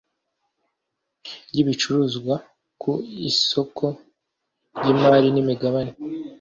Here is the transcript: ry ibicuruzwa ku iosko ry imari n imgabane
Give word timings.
ry 1.47 1.57
ibicuruzwa 1.61 2.35
ku 2.81 2.91
iosko 3.27 3.87
ry 4.77 4.85
imari 4.91 5.29
n 5.31 5.37
imgabane 5.41 5.93